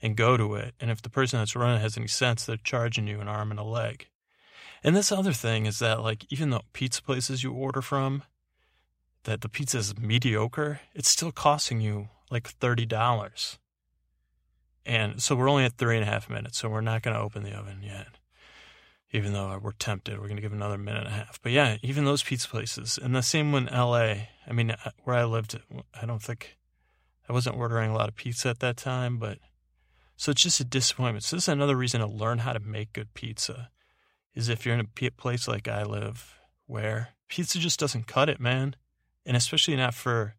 [0.00, 0.74] and go to it.
[0.80, 3.50] And if the person that's running it has any sense, they're charging you an arm
[3.50, 4.08] and a leg.
[4.84, 8.22] And this other thing is that like even the pizza places you order from,
[9.24, 13.58] that the pizza is mediocre, it's still costing you like thirty dollars.
[14.86, 17.20] And so we're only at three and a half minutes, so we're not going to
[17.20, 18.18] open the oven yet
[19.12, 20.18] even though we're tempted.
[20.18, 21.40] We're going to give another minute and a half.
[21.42, 22.98] But yeah, even those pizza places.
[23.02, 24.14] And the same in LA.
[24.46, 25.58] I mean, uh, where I lived,
[26.00, 26.58] I don't think
[27.28, 29.38] I wasn't ordering a lot of pizza at that time, but
[30.16, 31.24] so it's just a disappointment.
[31.24, 33.70] So this is another reason to learn how to make good pizza
[34.34, 38.40] is if you're in a place like I live where pizza just doesn't cut it,
[38.40, 38.76] man.
[39.26, 40.36] And especially not for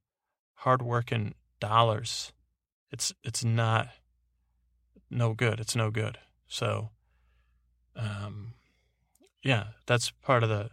[0.56, 2.34] hardworking dollars.
[2.92, 3.90] It's it's not
[5.10, 5.60] no good.
[5.60, 6.18] It's no good.
[6.48, 6.90] So
[7.96, 8.54] um
[9.44, 10.70] yeah, that's part of the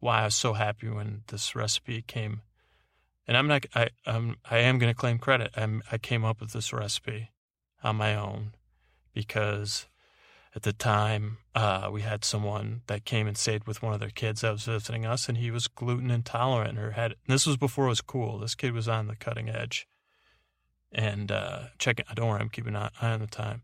[0.00, 2.42] why I was so happy when this recipe came.
[3.26, 5.50] And I'm not I I'm I am going to claim credit.
[5.56, 7.30] I'm I came up with this recipe
[7.82, 8.54] on my own
[9.12, 9.86] because
[10.56, 14.08] at the time, uh, we had someone that came and stayed with one of their
[14.08, 17.14] kids that was visiting us, and he was gluten intolerant or had.
[17.28, 18.38] this was before it was cool.
[18.38, 19.86] This kid was on the cutting edge,
[20.90, 22.06] and uh, checking.
[22.14, 23.62] Don't worry, I'm keeping an eye on the time.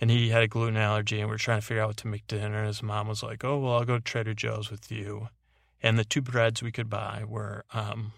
[0.00, 2.08] And he had a gluten allergy, and we are trying to figure out what to
[2.08, 2.56] make dinner.
[2.56, 5.28] And his mom was like, "Oh, well, I'll go to Trader Joe's with you."
[5.82, 8.14] And the two breads we could buy were, um,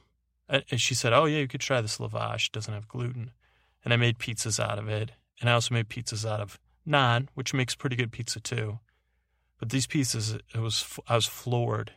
[0.48, 2.46] and she said, "Oh yeah, you could try this lavash.
[2.46, 3.32] It doesn't have gluten."
[3.84, 7.29] And I made pizzas out of it, and I also made pizzas out of naan,
[7.35, 8.79] which makes pretty good pizza too.
[9.59, 11.92] But these pizzas, it was I was floored.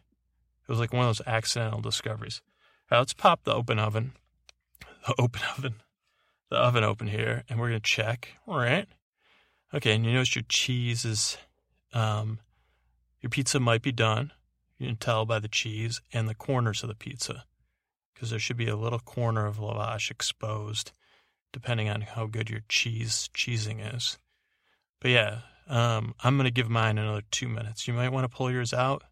[0.64, 2.42] It was like one of those accidental discoveries.
[2.90, 4.14] Right, let's pop the open oven,
[5.08, 5.76] the open oven,
[6.50, 8.30] the oven open here, and we're gonna check.
[8.48, 8.88] All right.
[9.74, 11.38] Okay, and you notice your cheese is,
[11.94, 12.40] um,
[13.22, 14.32] your pizza might be done.
[14.80, 17.46] You can tell by the cheese and the corners of the pizza,
[18.14, 20.92] because there should be a little corner of lavash exposed,
[21.52, 24.18] depending on how good your cheese cheesing is.
[25.02, 27.88] But yeah, um, I'm going to give mine another two minutes.
[27.88, 29.04] You might want to pull yours out.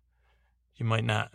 [0.75, 1.31] You might not.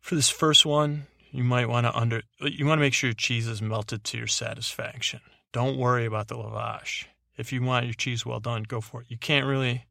[0.00, 3.14] For this first one, you might want to under you want to make sure your
[3.14, 5.20] cheese is melted to your satisfaction.
[5.52, 7.06] Don't worry about the lavash.
[7.36, 9.06] If you want your cheese well done, go for it.
[9.10, 9.86] You can't really.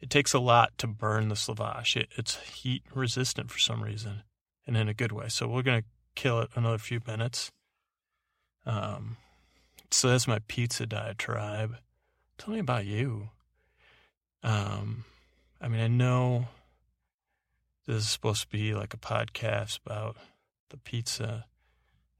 [0.00, 1.96] It takes a lot to burn this lavash.
[1.96, 4.22] It, it's heat resistant for some reason,
[4.66, 5.28] and in a good way.
[5.28, 7.50] So we're gonna kill it another few minutes.
[8.66, 9.16] Um,
[9.90, 11.76] so that's my pizza diatribe.
[12.40, 13.28] Tell me about you.
[14.42, 15.04] Um,
[15.60, 16.48] I mean, I know
[17.86, 20.16] this is supposed to be like a podcast about
[20.70, 21.44] the pizza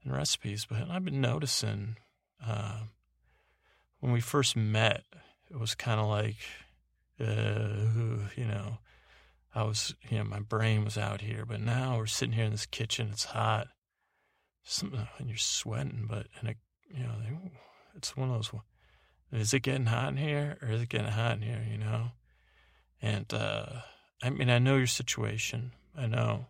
[0.03, 1.95] and recipes, but I've been noticing
[2.45, 2.81] uh,
[3.99, 5.05] when we first met,
[5.49, 6.37] it was kind of like,
[7.19, 8.77] uh, you know,
[9.55, 12.51] I was, you know, my brain was out here, but now we're sitting here in
[12.51, 13.09] this kitchen.
[13.11, 13.69] It's hot,
[14.61, 16.55] Something, and you're sweating, but and a,
[16.95, 17.15] you know,
[17.95, 18.53] it's one of those
[19.31, 22.11] is it getting hot in here or is it getting hot in here, you know?
[23.01, 23.81] And, uh,
[24.21, 25.71] I mean, I know your situation.
[25.97, 26.47] I know.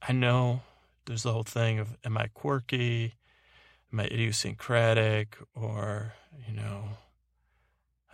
[0.00, 0.62] I know
[1.06, 3.14] there's the whole thing of am I quirky?
[3.92, 5.36] Am I idiosyncratic?
[5.54, 6.14] Or,
[6.46, 6.84] you know,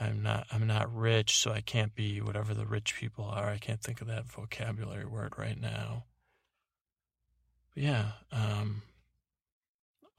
[0.00, 3.48] I'm not I'm not rich, so I can't be whatever the rich people are.
[3.48, 6.04] I can't think of that vocabulary word right now.
[7.74, 8.82] But yeah, um,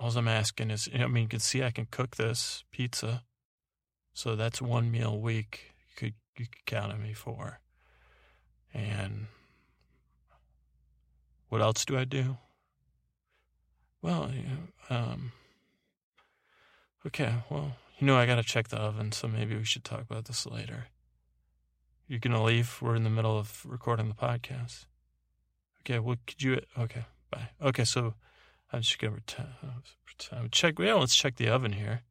[0.06, 3.24] all I'm asking is, I mean, you can see I can cook this pizza.
[4.14, 7.60] So that's one meal a week you could, you could count on me for.
[8.72, 9.26] And
[11.50, 12.38] what else do I do?
[14.04, 14.30] Well,
[14.92, 15.32] um,
[17.08, 20.02] okay, well, you know, I got to check the oven, so maybe we should talk
[20.02, 20.86] about this later.
[22.08, 22.78] You're going to leave?
[22.80, 24.86] We're in the middle of recording the podcast.
[25.82, 27.50] Okay, well, could you, okay, bye.
[27.60, 28.14] Okay, so
[28.76, 30.78] I'm just going to check.
[30.78, 32.02] Well, let's check the oven here.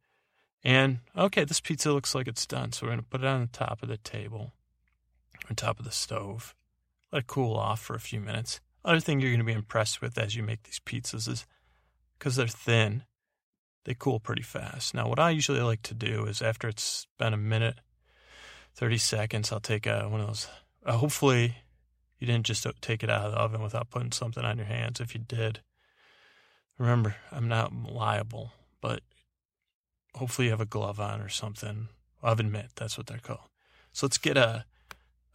[0.64, 2.72] And okay, this pizza looks like it's done.
[2.72, 4.54] So we're to put it on the top of the table,
[5.50, 6.54] on top of the stove.
[7.12, 8.60] Let it cool off for a few minutes.
[8.82, 11.44] Other thing you're to be impressed with as you make these pizzas is
[12.18, 13.04] because they're thin,
[13.84, 14.94] they cool pretty fast.
[14.94, 17.80] Now, what I usually like to do is after it's been a minute,
[18.76, 20.48] 30 seconds, I'll take a, one of those.
[20.84, 21.56] Uh, hopefully,
[22.18, 24.66] you didn't just uh, take it out of the oven without putting something on your
[24.66, 25.00] hands.
[25.00, 25.60] If you did,
[26.78, 29.02] Remember, I'm not liable, but
[30.14, 31.88] hopefully you have a glove on or something.
[32.22, 33.48] Oven mitt, that's what they're called.
[33.92, 34.64] So let's get a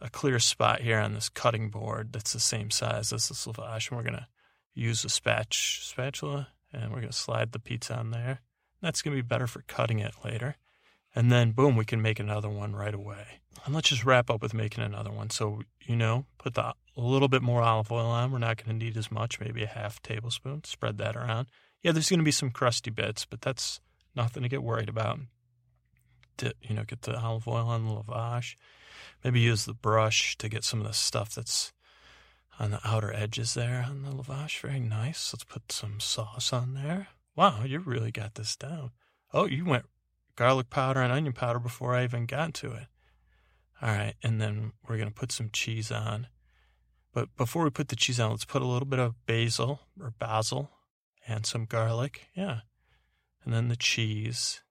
[0.00, 3.90] a clear spot here on this cutting board that's the same size as the lavash.
[3.90, 4.26] And we're going to
[4.74, 8.40] use a spatch, spatula and we're going to slide the pizza on there.
[8.80, 10.56] That's going to be better for cutting it later.
[11.14, 13.39] And then, boom, we can make another one right away.
[13.64, 15.30] And let's just wrap up with making another one.
[15.30, 18.30] So, you know, put the a little bit more olive oil on.
[18.30, 20.64] We're not going to need as much, maybe a half tablespoon.
[20.64, 21.48] Spread that around.
[21.82, 23.80] Yeah, there's going to be some crusty bits, but that's
[24.14, 25.18] nothing to get worried about.
[26.38, 28.56] To, you know, get the olive oil on the lavash.
[29.24, 31.72] Maybe use the brush to get some of the stuff that's
[32.58, 34.60] on the outer edges there on the lavash.
[34.60, 35.32] Very nice.
[35.32, 37.08] Let's put some sauce on there.
[37.36, 38.90] Wow, you really got this down.
[39.32, 39.86] Oh, you went
[40.36, 42.86] garlic powder and onion powder before I even got to it.
[43.82, 46.26] All right, and then we're going to put some cheese on.
[47.12, 50.12] But before we put the cheese on, let's put a little bit of basil or
[50.18, 50.70] basil
[51.26, 52.28] and some garlic.
[52.34, 52.60] Yeah.
[53.44, 54.62] And then the cheese.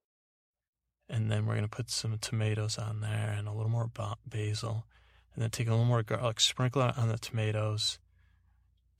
[1.08, 3.90] And then we're going to put some tomatoes on there and a little more
[4.26, 4.86] basil.
[5.34, 7.98] And then take a little more garlic, sprinkle it on the tomatoes.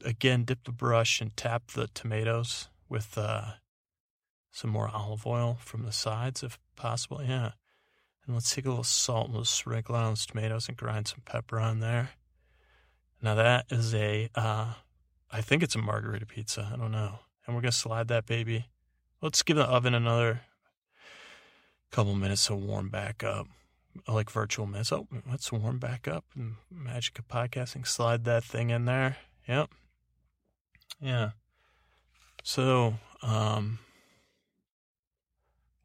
[0.05, 3.53] Again, dip the brush and tap the tomatoes with uh,
[4.51, 7.23] some more olive oil from the sides if possible.
[7.23, 7.53] Yeah.
[8.27, 11.23] And let's take a little salt and we'll sprinkle on those tomatoes and grind some
[11.25, 12.11] pepper on there.
[13.23, 14.75] Now that is a, uh,
[15.31, 16.71] I think it's a margherita pizza.
[16.73, 17.21] I don't know.
[17.47, 18.67] And we're going to slide that baby.
[19.21, 20.43] Let's give the oven another
[21.91, 23.47] couple minutes to warm back up.
[24.09, 24.93] like virtual minutes.
[24.93, 27.87] Oh, let's warm back up and magic of podcasting.
[27.87, 29.17] Slide that thing in there.
[29.49, 29.71] Yep.
[31.01, 31.31] Yeah.
[32.43, 33.81] So, um,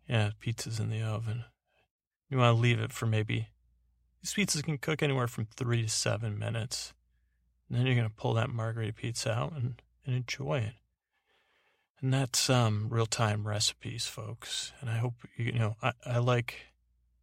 [0.08, 1.46] yeah, pizza's in the oven.
[2.30, 3.50] You want to leave it for maybe,
[4.22, 6.94] these pizzas can cook anywhere from three to seven minutes.
[7.70, 10.74] And then you're going to pull that margherita pizza out and, and enjoy it.
[12.02, 14.74] And that's um, real time recipes, folks.
[14.82, 16.68] And I hope, you know, I, I like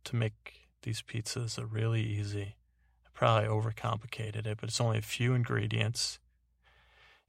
[0.05, 2.57] to make these pizzas are really easy.
[3.05, 6.19] I probably overcomplicated it, but it's only a few ingredients.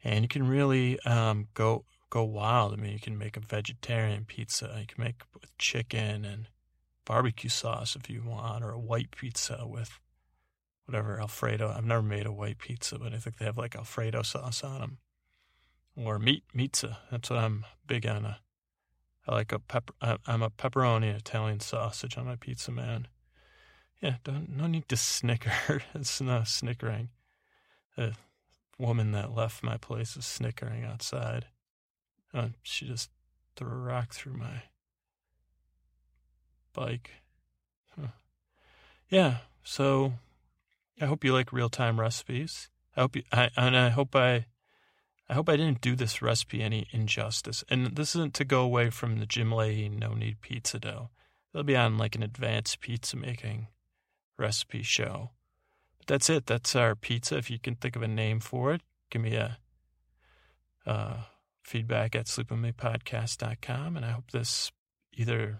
[0.03, 2.73] And you can really um, go go wild.
[2.73, 4.75] I mean, you can make a vegetarian pizza.
[4.79, 6.47] You can make with chicken and
[7.05, 9.99] barbecue sauce if you want, or a white pizza with
[10.85, 11.69] whatever Alfredo.
[11.69, 14.79] I've never made a white pizza, but I think they have like Alfredo sauce on
[14.79, 14.97] them,
[15.95, 16.99] or meat pizza.
[17.11, 18.25] That's what I'm big on.
[18.25, 18.35] Uh,
[19.27, 19.93] I like a pepper.
[20.01, 23.07] I'm a pepperoni Italian sausage on my pizza, man.
[24.01, 25.81] Yeah, don't no need to snicker.
[25.95, 27.09] it's no snickering.
[27.95, 28.15] The
[28.77, 31.45] woman that left my place was snickering outside.
[32.33, 33.11] Uh, she just
[33.55, 34.63] threw a rock through my
[36.73, 37.11] bike.
[37.99, 38.07] Huh.
[39.09, 40.13] Yeah, so
[40.99, 42.69] I hope you like real time recipes.
[42.95, 44.45] I hope you, I, and I hope I,
[45.29, 47.63] I hope I didn't do this recipe any injustice.
[47.69, 51.09] And this isn't to go away from the Jim Lahey no knead pizza dough.
[51.53, 53.67] It'll be on like an advanced pizza making
[54.37, 55.31] recipe show.
[55.97, 56.45] But that's it.
[56.45, 57.37] That's our pizza.
[57.37, 59.57] If you can think of a name for it, give me a
[60.85, 61.17] uh,
[61.63, 63.97] feedback at sleepwithmepodcast.com.
[63.97, 64.71] And I hope this
[65.13, 65.59] either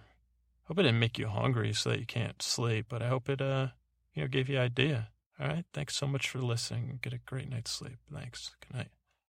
[0.66, 3.42] hope it didn't make you hungry so that you can't sleep, but I hope it
[3.42, 3.68] uh
[4.14, 5.10] you know gave you an idea.
[5.40, 5.66] All right.
[5.74, 7.00] Thanks so much for listening.
[7.02, 7.98] Get a great night's sleep.
[8.12, 8.52] Thanks.
[8.68, 8.90] Good night.